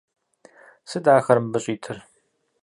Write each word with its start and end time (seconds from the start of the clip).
Сыт 0.89 1.05
ахэр 1.15 1.39
мыбы 1.43 1.59
щӀитыр? 1.63 1.97